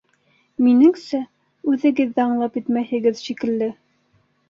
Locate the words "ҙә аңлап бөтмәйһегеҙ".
2.19-3.25